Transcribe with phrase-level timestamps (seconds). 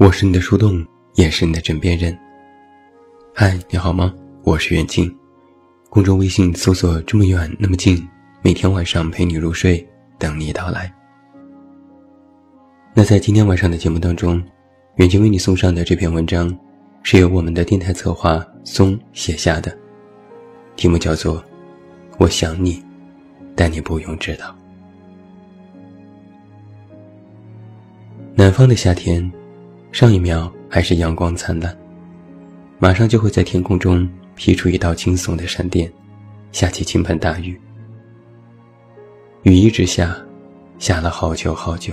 [0.00, 0.82] 我是你的树洞，
[1.16, 2.18] 也是你的枕边人。
[3.34, 4.14] 嗨，你好吗？
[4.44, 5.14] 我是远近，
[5.90, 8.02] 公众微信搜索“这么远那么近”，
[8.40, 9.86] 每天晚上陪你入睡，
[10.18, 10.90] 等你到来。
[12.94, 14.42] 那在今天晚上的节目当中，
[14.96, 16.58] 远近为你送上的这篇文章，
[17.02, 19.76] 是由我们的电台策划松写下的，
[20.76, 21.42] 题目叫做
[22.16, 22.82] 《我想你，
[23.54, 24.46] 但你不用知道》。
[28.34, 29.30] 南方的夏天，
[29.92, 31.76] 上一秒还是阳光灿烂，
[32.78, 35.90] 马上就会在天空中劈出一道惊悚的闪电，
[36.52, 37.60] 下起倾盆大雨。
[39.42, 40.16] 雨一直下，
[40.78, 41.92] 下了好久好久。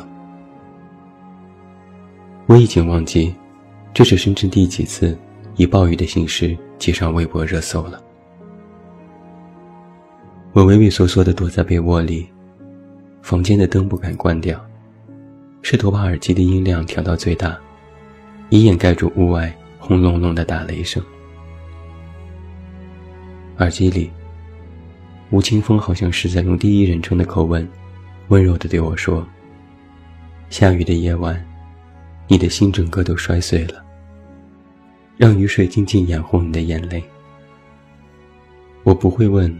[2.45, 3.33] 我已经忘记，
[3.95, 5.17] 这是深圳第几次
[5.55, 8.01] 以暴雨的形式接上微博热搜了。
[10.53, 12.27] 我畏畏缩缩地躲在被窝里，
[13.23, 14.63] 房间的灯不敢关掉。
[15.63, 17.57] 试图把耳机的音量调到最大，
[18.49, 21.03] 以掩盖住屋外轰隆隆的打雷声。
[23.57, 24.11] 耳机里，
[25.31, 27.67] 吴青峰好像是在用第一人称的口吻，
[28.27, 29.27] 温柔地对我说
[30.49, 31.43] ：“下雨的夜晚，
[32.27, 33.83] 你的心整个都摔碎了，
[35.17, 37.03] 让雨水静静掩护你的眼泪。
[38.83, 39.53] 我不会问，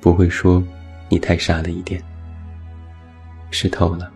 [0.00, 0.62] 不会说，
[1.08, 2.02] 你太傻了一点。
[3.50, 4.12] 湿透了。”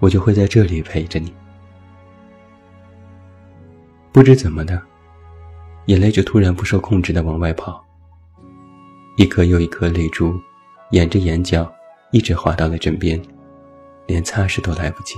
[0.00, 1.30] 我就会在这里陪着你。
[4.12, 4.80] 不知怎么的，
[5.86, 7.84] 眼泪就突然不受控制的往外跑。
[9.16, 10.34] 一颗又一颗泪珠，
[10.90, 11.72] 沿着眼角
[12.10, 13.20] 一直滑到了枕边，
[14.06, 15.16] 连擦拭都来不及。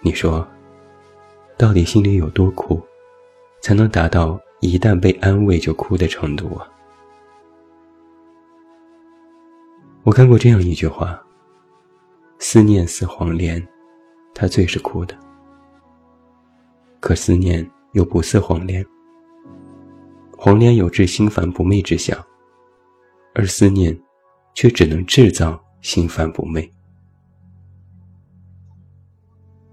[0.00, 0.46] 你说，
[1.56, 2.80] 到底心里有多苦，
[3.60, 6.68] 才能达到一旦被安慰就哭的程度啊？
[10.04, 11.20] 我看过这样一句话。
[12.38, 13.66] 思念似黄连，
[14.32, 15.18] 它最是苦的。
[17.00, 18.84] 可思念又不似黄连，
[20.36, 22.18] 黄连有致心烦不寐之想，
[23.34, 23.98] 而思念
[24.54, 26.68] 却只能制造心烦不寐。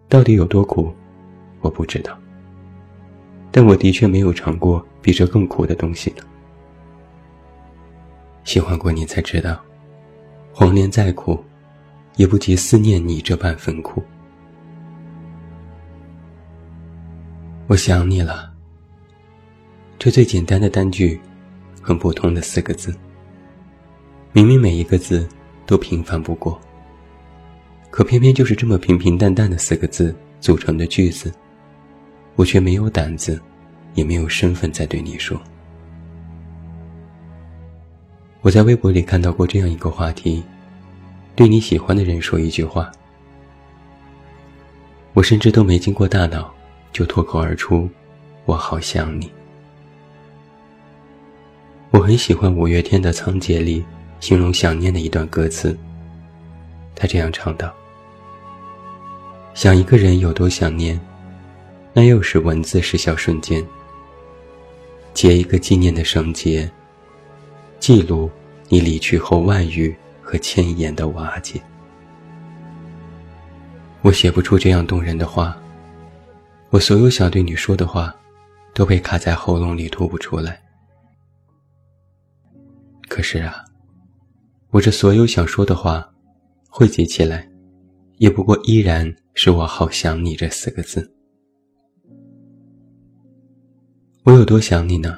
[0.08, 0.94] 到底有多苦，
[1.62, 2.18] 我不知道。
[3.52, 6.24] 但我的确没有尝过比这更苦的东西呢。
[8.44, 9.60] 喜欢过你才知道，
[10.54, 11.44] 黄连再苦。
[12.18, 14.02] 也不及思念你这般分苦。
[17.68, 18.54] 我想你了。
[19.98, 21.20] 这最简单的单句，
[21.82, 22.96] 很普通的四个字。
[24.34, 25.28] 明明每一个字
[25.66, 26.62] 都平凡不过，
[27.90, 31.34] 可偏偏就是这么平平淡淡的四个字组成的句子，
[32.36, 33.42] 我却没有胆子，
[33.96, 35.42] 也没有身份再对你说。
[38.42, 40.44] 我在微博里看到过这样一个话题。
[41.36, 42.90] 对你喜欢的人说一句话，
[45.14, 46.55] 我甚至都没经过大脑，
[46.96, 47.90] 就脱口而出
[48.48, 49.30] ：“我好想你。”
[51.92, 53.84] 我很喜欢五月天的《仓颉》里
[54.22, 55.78] 形容想念的一段歌词，
[56.96, 57.74] 他这样唱道
[59.54, 60.98] ：“想一个人有多想念，
[61.92, 63.62] 那又是文字失效瞬间，
[65.14, 66.72] 结一个纪念的绳结，
[67.78, 68.32] 记录
[68.70, 69.94] 你离去后万语。”
[70.28, 71.62] 和千言的瓦解，
[74.02, 75.56] 我写不出这样动人的话。
[76.76, 78.14] 我所有想对你说的话，
[78.74, 80.62] 都被卡在喉咙里吐不出来。
[83.08, 83.64] 可是啊，
[84.72, 86.06] 我这所有想说的话，
[86.68, 87.50] 汇集起来，
[88.18, 91.10] 也不过依然是我好想你这四个字。
[94.26, 95.18] 我有多想你呢？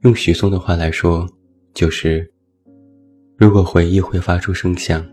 [0.00, 1.24] 用许嵩的话来说，
[1.72, 2.28] 就是。
[3.36, 5.08] 如果回忆会发出声响，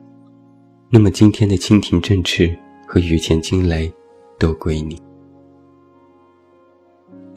[0.90, 2.58] 那么今天的蜻蜓振翅
[2.88, 3.94] 和雨前惊雷，
[4.38, 5.02] 都归你。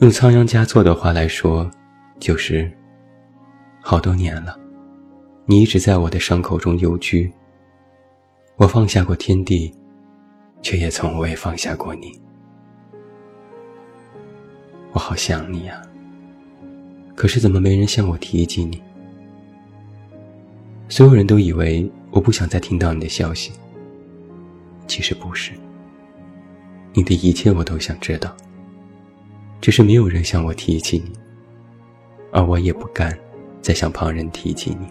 [0.00, 1.70] 用仓央嘉措的话来说，
[2.18, 2.70] 就是：
[3.80, 4.58] 好多年了，
[5.44, 7.30] 你一直在我的伤口中游居。
[8.56, 9.74] 我放下过天地，
[10.62, 12.18] 却也从未放下过你。
[14.92, 15.80] 我好想你呀，
[17.14, 18.82] 可是怎么没人向我提及你？
[20.88, 23.52] 所有人都以为我不想再听到你的消息，
[24.86, 25.52] 其实不是。
[26.92, 28.36] 你的一切我都想知道，
[29.60, 31.12] 只是没有人向我提起你，
[32.32, 33.16] 而我也不敢
[33.62, 34.88] 再向旁人提起你。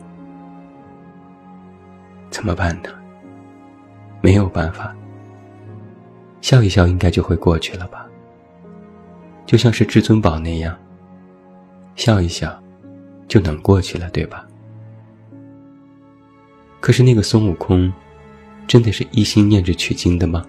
[2.30, 2.90] 怎么办呢？
[4.22, 4.96] 没有办法，
[6.42, 8.06] 笑一笑应该就会过去了吧？
[9.46, 10.78] 就像是至尊宝那样，
[11.96, 12.62] 笑一笑
[13.28, 14.46] 就能过去了，对吧？
[16.80, 17.92] 可是那个孙悟空，
[18.68, 20.46] 真的是一心念着取经的吗？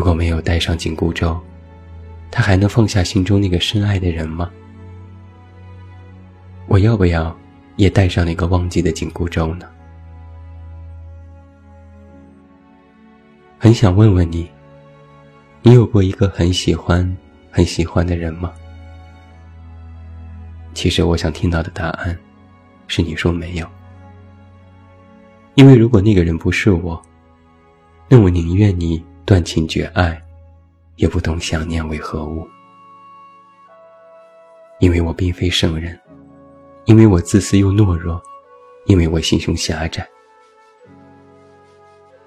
[0.00, 1.38] 如果没有带上紧箍咒，
[2.30, 4.50] 他还能放下心中那个深爱的人吗？
[6.68, 7.36] 我要不要
[7.76, 9.66] 也带上那个忘记的紧箍咒呢？
[13.58, 14.48] 很想问问你，
[15.60, 17.14] 你有过一个很喜欢、
[17.50, 18.50] 很喜欢的人吗？
[20.72, 22.18] 其实我想听到的答案，
[22.86, 23.66] 是你说没有。
[25.56, 26.98] 因为如果那个人不是我，
[28.08, 30.20] 那我宁愿你断情绝爱，
[30.96, 32.44] 也不懂想念为何物。
[34.80, 35.96] 因为我并非圣人，
[36.86, 38.20] 因为我自私又懦弱，
[38.86, 40.04] 因为我心胸狭窄。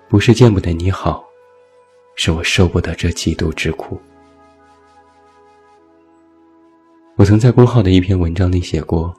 [0.08, 1.22] 不是见不得你好，
[2.16, 4.02] 是我受不得这嫉妒之苦。
[7.18, 9.14] 我曾在公号的一篇文章里写过。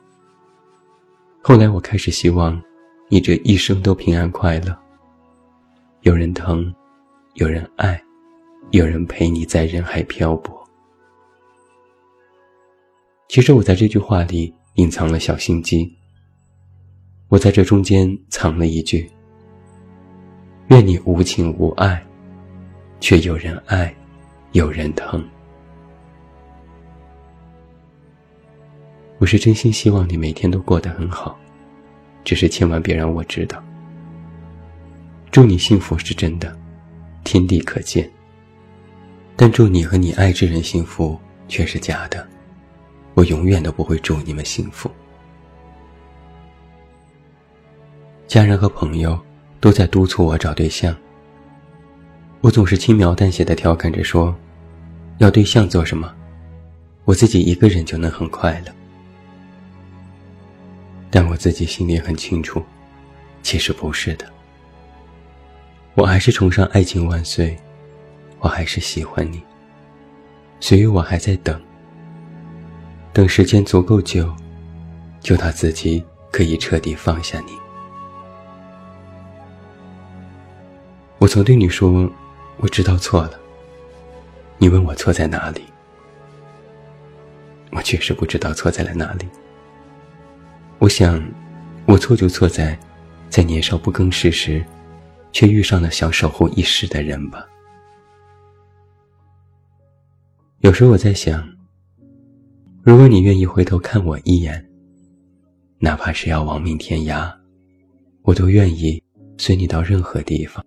[1.42, 2.58] 后来我开始希望，
[3.10, 4.74] 你这一生都平安快乐。
[6.00, 6.74] 有人疼，
[7.34, 8.00] 有人爱，
[8.70, 10.56] 有人陪你在人海漂泊。
[13.28, 15.92] 其实我在这句话里隐藏了小心机。
[17.28, 19.10] 我在这中间藏了一句：
[20.68, 22.00] 愿你无情无爱，
[23.00, 23.92] 却有人爱，
[24.52, 25.28] 有人疼。
[29.18, 31.36] 我是真心希望你每天都过得很好，
[32.22, 33.60] 只是千万别让我知道。
[35.32, 36.56] 祝你幸福是真的，
[37.24, 38.08] 天地可见。
[39.34, 41.18] 但祝你和你爱之人幸福
[41.48, 42.24] 却是假的，
[43.14, 44.88] 我永远都不会祝你们幸福。
[48.28, 49.18] 家人和朋友
[49.60, 50.96] 都在督促我找对象，
[52.40, 54.34] 我总是轻描淡写的调侃着说
[55.18, 56.14] ：“要对象做什么？
[57.04, 58.72] 我自己一个人就能很快乐。”
[61.10, 62.62] 但我自己心里很清楚，
[63.42, 64.26] 其实不是的。
[65.96, 67.56] 我还是崇尚爱情万岁，
[68.40, 69.40] 我还是喜欢你，
[70.58, 71.60] 所以我还在等。
[73.12, 74.34] 等时间足够久，
[75.20, 77.52] 就他自己可以彻底放下你。
[81.18, 82.10] 我曾对你说，
[82.56, 83.38] 我知道错了。
[84.58, 85.62] 你问我错在哪里，
[87.70, 89.28] 我确实不知道错在了哪里。
[90.80, 91.24] 我想，
[91.86, 92.76] 我错就错在，
[93.30, 94.64] 在年少不更事时，
[95.34, 97.44] 却遇上了想守护一世的人吧。
[100.60, 101.46] 有时我在想，
[102.84, 104.64] 如果你愿意回头看我一眼，
[105.78, 107.34] 哪怕是要亡命天涯，
[108.22, 109.02] 我都愿意
[109.36, 110.64] 随你到任何地方。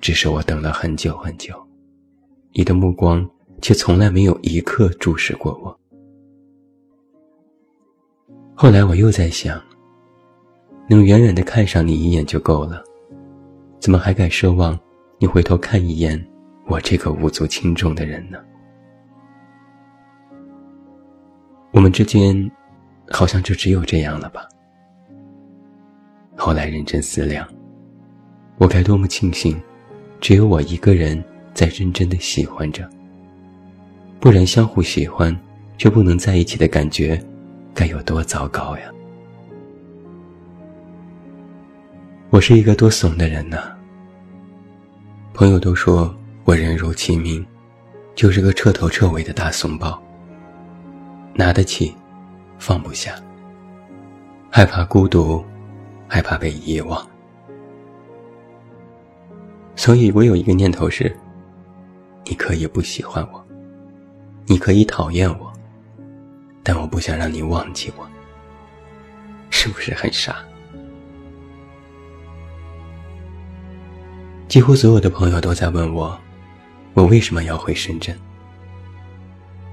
[0.00, 1.54] 只是我等了很久很久，
[2.54, 3.28] 你的目光
[3.60, 5.78] 却从来没有一刻注视过我。
[8.54, 9.62] 后来我又在想，
[10.90, 12.82] 能远远的看上你一眼就够了，
[13.78, 14.78] 怎么还敢奢望
[15.18, 16.18] 你回头看一眼
[16.66, 18.38] 我这个无足轻重的人呢？
[21.72, 22.50] 我们之间，
[23.10, 24.48] 好像就只有这样了吧？
[26.34, 27.46] 后来认真思量，
[28.56, 29.60] 我该多么庆幸，
[30.22, 31.22] 只有我一个人
[31.52, 32.88] 在认真的喜欢着，
[34.18, 35.38] 不然相互喜欢
[35.76, 37.22] 却不能在一起的感觉。
[37.74, 38.90] 该有多糟糕呀！
[42.30, 43.74] 我是一个多怂的人呐。
[45.32, 47.44] 朋友都说我人如其名，
[48.14, 50.00] 就是个彻头彻尾的大怂包。
[51.32, 51.96] 拿得起，
[52.58, 53.14] 放不下，
[54.50, 55.42] 害怕孤独，
[56.06, 57.06] 害怕被遗忘。
[59.74, 61.16] 所以我有一个念头是：
[62.26, 63.42] 你可以不喜欢我，
[64.44, 65.50] 你可以讨厌我。
[66.62, 68.06] 但我不想让你忘记我，
[69.48, 70.44] 是不是很傻？
[74.48, 76.18] 几乎所有的朋友都在问我，
[76.94, 78.16] 我为什么要回深圳？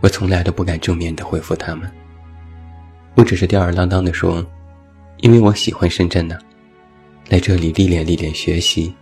[0.01, 1.89] 我从来都不敢正面的回复他们，
[3.15, 4.45] 我只是吊儿郎当的说，
[5.19, 6.37] 因为我喜欢深圳呢，
[7.29, 8.93] 来这里历练历练学习，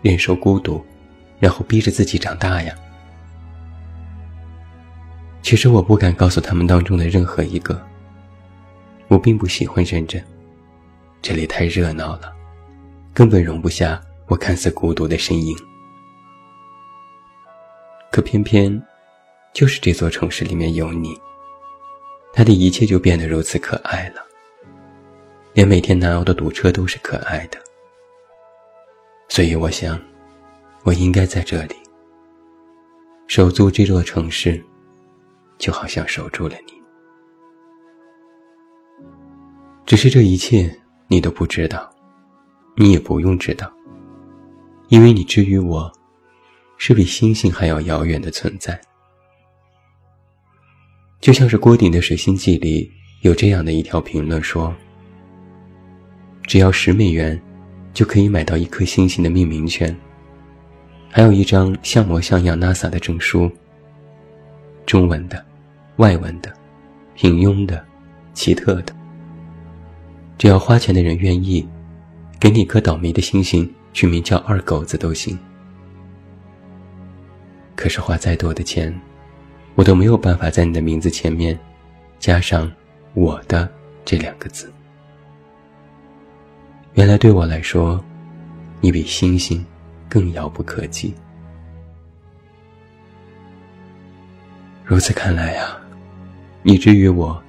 [0.00, 0.82] 忍受孤独，
[1.38, 2.74] 然后逼着自己长大呀。
[5.42, 7.78] 其实我不敢告诉他们当中的任何一个，
[9.08, 10.24] 我并不喜欢深圳，
[11.20, 12.32] 这里太热闹了，
[13.12, 14.00] 根本容不下
[14.30, 15.56] 我看似孤独的身影。
[18.12, 18.82] 可偏偏，
[19.52, 21.20] 就是这座城市里面有你，
[22.32, 24.24] 它的一切就变得如此可爱了，
[25.52, 27.58] 连每天难熬的堵车都是可爱的。
[29.28, 30.00] 所以我想，
[30.84, 31.74] 我应该在这里，
[33.26, 34.64] 守住这座城市。
[35.58, 36.72] 就好像守住了你，
[39.84, 40.74] 只是这一切
[41.06, 41.94] 你都不知道，
[42.76, 43.70] 你也不用知道，
[44.90, 45.90] 因为你之于我，
[46.76, 48.78] 是比星星还要遥远的存在。
[51.20, 54.74] 就像是郭顶的《水星记》里有这样的一条评论说
[56.42, 57.40] ：“只要十美元，
[57.94, 59.96] 就可以买到一颗星星的命名权，
[61.08, 63.48] 还有一张像模像样 NASA 的证书。
[64.86, 65.44] 中文的、
[65.98, 66.52] 外文的、
[67.14, 67.86] 平庸的、
[68.34, 68.92] 奇特的，
[70.36, 71.64] 只要花钱的人愿意，
[72.40, 75.38] 给你一颗倒霉的星星取名叫二狗子都行。
[77.76, 78.94] 可是花再多的钱。”
[79.76, 81.58] 我都没有办法在你的名字前面
[82.18, 82.70] 加上
[83.14, 83.66] “我的”
[84.04, 84.70] 这两个字。
[86.94, 88.02] 原来对我来说，
[88.80, 89.64] 你比星星
[90.06, 91.14] 更遥不可及。
[94.84, 95.78] 如此看来呀，
[96.62, 97.42] 你之于我，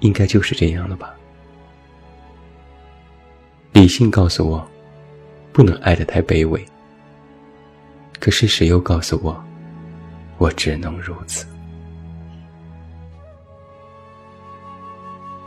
[0.00, 1.14] 应该就是这样了吧？
[3.74, 4.66] 理性告诉我，
[5.56, 6.62] 不能爱得太卑微。
[8.20, 9.42] 可事实又告诉我，
[10.36, 11.46] 我只能如此。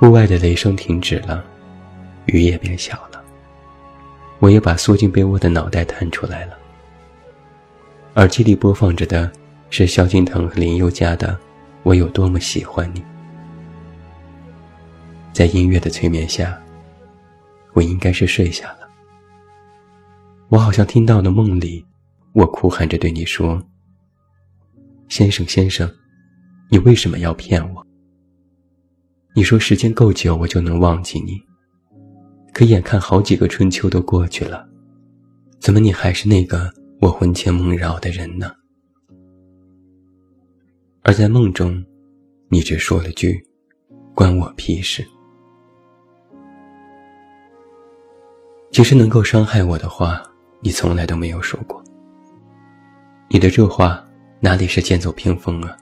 [0.01, 1.45] 屋外的雷声停止了，
[2.25, 3.23] 雨也变小了。
[4.39, 6.57] 我也把缩进被窝的脑袋探出来了。
[8.15, 9.31] 耳机里播放着的
[9.69, 11.33] 是萧敬腾和林宥嘉的
[11.83, 12.99] 《我有多么喜欢你》。
[15.33, 16.59] 在音乐的催眠下，
[17.73, 18.88] 我应该是睡下了。
[20.49, 21.85] 我好像听到了梦里，
[22.33, 23.61] 我哭喊着对你说
[25.07, 25.87] ：“先生，先生，
[26.71, 27.85] 你为什么要骗我？”
[29.35, 31.39] 你说时间够久，我就能忘记你。
[32.51, 34.67] 可眼看好几个春秋都过去了，
[35.59, 38.51] 怎么你还是那个我魂牵梦绕的人呢？
[41.03, 41.85] 而在梦中，
[42.49, 43.39] 你只说了句
[44.15, 45.05] “关我屁事”。
[48.71, 50.23] 其实能够伤害我的话，
[50.61, 51.83] 你从来都没有说过。
[53.29, 54.03] 你的这话
[54.39, 55.75] 哪里是剑走偏锋啊？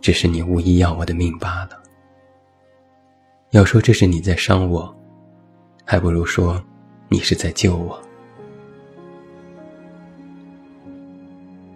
[0.00, 1.82] 只是你无意要我的命罢了。
[3.50, 4.94] 要说这是你在伤我，
[5.84, 6.62] 还不如说
[7.08, 8.00] 你是在救我。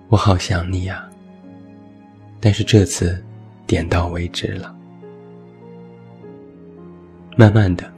[0.09, 1.09] 我好想你呀，
[2.41, 3.25] 但是这次
[3.67, 4.77] 点到为止了。
[7.37, 7.91] 慢慢的，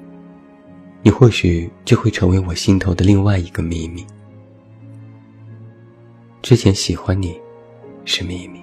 [1.02, 4.06] 你或许就会成为我心头的另外一个秘密。
[6.40, 7.40] 之前喜欢你
[8.04, 8.60] 是秘密，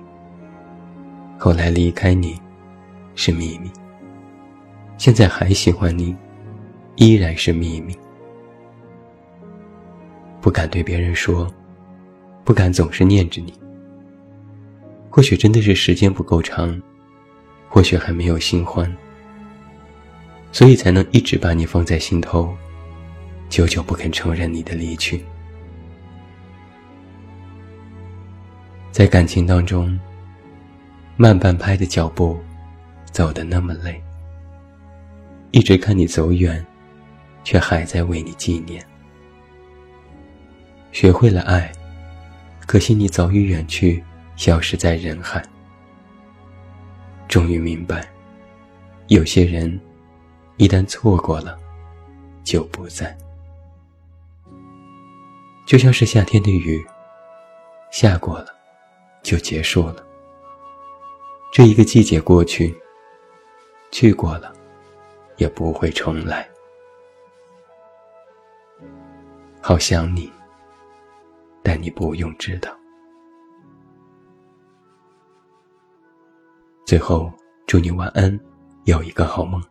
[1.37, 2.39] 后来离开你
[3.13, 3.69] 是秘密。
[4.97, 6.15] 现在还喜欢你，
[6.95, 7.97] 依然是秘密。
[10.41, 11.45] 不敢对别人说，
[12.45, 13.53] 不敢总是念着你。
[15.09, 16.81] 或许真的是时间不够长，
[17.67, 18.93] 或许还没有新欢，
[20.51, 22.55] 所以才能一直把你放在心头，
[23.49, 25.23] 久久不肯承认你的离去。
[28.91, 29.97] 在感情当中，
[31.15, 32.37] 慢半拍的脚步，
[33.11, 34.01] 走得那么累。
[35.51, 36.65] 一直看你走远，
[37.43, 38.83] 却还在为你纪念。
[40.91, 41.71] 学会了爱，
[42.65, 44.03] 可惜你早已远去，
[44.35, 45.43] 消失在人海。
[47.27, 48.07] 终于明白，
[49.07, 49.79] 有些人
[50.59, 51.57] 一旦错过了，
[52.43, 53.17] 就不在。
[55.65, 56.85] 就像是夏天的雨，
[57.91, 58.47] 下过了，
[59.23, 60.05] 就结束了。
[61.51, 62.77] 这一个季节过去，
[63.89, 64.53] 去过了。
[65.37, 66.45] 也不会重来。
[69.61, 70.29] 好想你，
[71.63, 72.69] 但你不用知道。
[76.85, 77.31] 最后，
[77.65, 78.37] 祝你晚安，
[78.83, 79.63] 有一个好梦。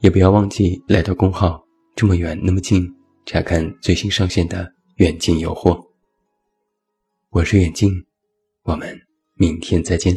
[0.00, 2.86] 也不要忘记来到公号，这么远那么近，
[3.24, 5.82] 查看最新上线的远近有货。
[7.30, 7.90] 我是远近，
[8.64, 9.00] 我们
[9.34, 10.14] 明天再见。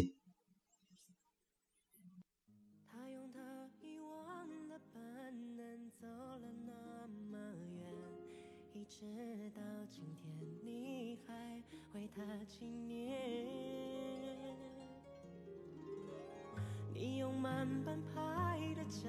[16.92, 18.59] 你用慢半拍
[18.90, 19.06] 脚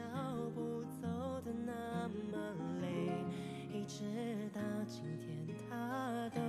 [0.53, 1.07] 步走
[1.43, 2.37] 的那么
[2.81, 2.85] 累，
[3.73, 4.05] 一直
[4.53, 5.27] 到今天
[5.67, 6.39] 他都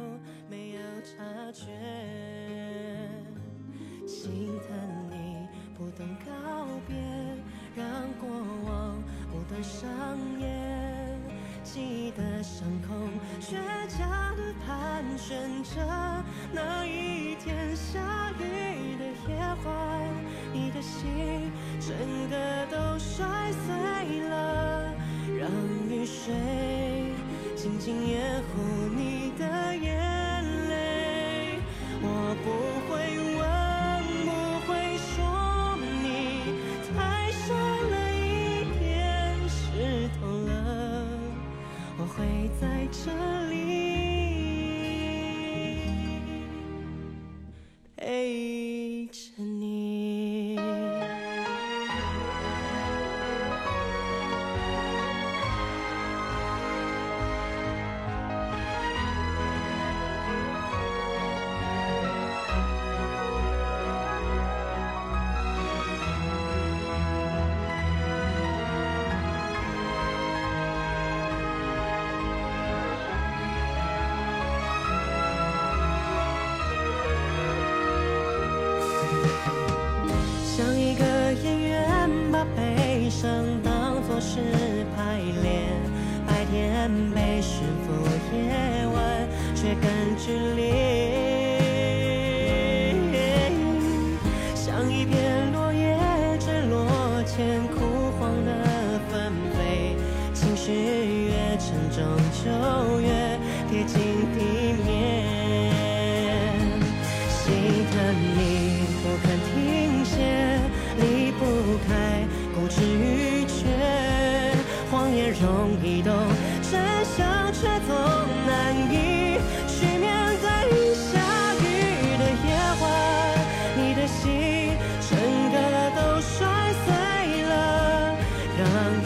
[0.50, 1.64] 没有察觉，
[4.06, 4.76] 心疼
[5.10, 6.30] 你不懂告
[6.86, 6.94] 别，
[7.74, 7.82] 让
[8.20, 8.28] 过
[8.66, 9.88] 往不断上
[10.38, 10.81] 演，
[11.72, 12.94] 记得伤口
[13.40, 13.56] 倔
[13.88, 15.80] 强的盘旋着。
[16.52, 17.98] 那一天下
[18.38, 20.06] 雨的夜晚，
[20.52, 21.50] 你的心
[21.80, 21.96] 整
[22.28, 24.94] 个都摔碎了，
[25.40, 25.48] 让
[25.88, 26.34] 雨水
[27.56, 28.60] 静静掩护
[28.94, 31.58] 你的眼泪。
[32.02, 32.81] 我不
[42.62, 43.10] 在这
[43.50, 43.62] 里。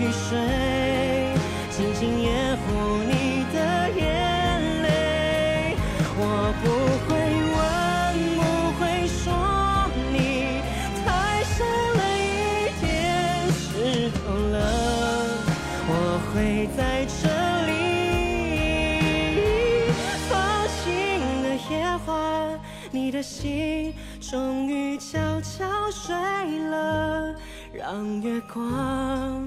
[0.07, 0.39] 雨水
[1.69, 2.63] 轻轻掩护
[3.09, 4.01] 你的眼
[4.83, 5.75] 泪。
[6.17, 6.23] 我
[6.63, 6.65] 不
[7.05, 7.11] 会
[7.57, 7.59] 问，
[8.37, 8.41] 不
[8.79, 9.27] 会说，
[10.13, 10.15] 你
[11.05, 11.05] 太
[11.43, 11.59] 傻
[11.97, 12.25] 了一
[12.81, 12.87] 点
[13.51, 13.59] 湿
[14.13, 14.57] 透了，
[15.89, 15.91] 我
[16.33, 16.35] 会
[16.77, 16.81] 在
[17.21, 17.27] 这
[17.67, 17.75] 里。
[20.29, 20.31] 放
[20.85, 20.85] 晴
[21.43, 21.75] 的夜
[22.07, 22.09] 晚，
[22.93, 26.15] 你的心终于悄悄睡
[26.71, 27.35] 了，
[27.73, 29.46] 让月光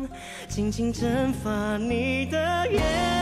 [0.60, 3.19] 轻轻蒸发你的眼。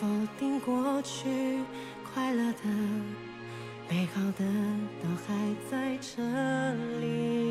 [0.00, 0.06] 否
[0.38, 1.58] 定过去，
[2.14, 2.58] 快乐的、
[3.90, 4.44] 美好的
[5.02, 6.22] 都还在这
[7.00, 7.49] 里。